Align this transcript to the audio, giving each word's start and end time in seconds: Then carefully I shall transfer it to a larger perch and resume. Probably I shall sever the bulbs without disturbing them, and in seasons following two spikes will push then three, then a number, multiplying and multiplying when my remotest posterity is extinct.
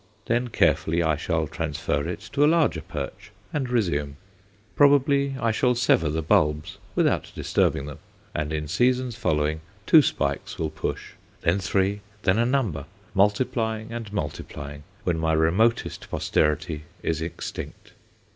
Then 0.25 0.47
carefully 0.47 1.03
I 1.03 1.15
shall 1.15 1.45
transfer 1.45 2.07
it 2.07 2.21
to 2.33 2.43
a 2.43 2.47
larger 2.49 2.81
perch 2.81 3.31
and 3.53 3.69
resume. 3.69 4.17
Probably 4.75 5.35
I 5.39 5.51
shall 5.51 5.75
sever 5.75 6.09
the 6.09 6.23
bulbs 6.23 6.79
without 6.95 7.31
disturbing 7.35 7.85
them, 7.85 7.99
and 8.33 8.51
in 8.51 8.67
seasons 8.67 9.15
following 9.15 9.61
two 9.85 10.01
spikes 10.01 10.57
will 10.57 10.71
push 10.71 11.11
then 11.41 11.59
three, 11.59 12.01
then 12.23 12.39
a 12.39 12.47
number, 12.47 12.87
multiplying 13.13 13.91
and 13.91 14.11
multiplying 14.11 14.81
when 15.03 15.19
my 15.19 15.33
remotest 15.33 16.09
posterity 16.09 16.85
is 17.03 17.21
extinct. 17.21 17.93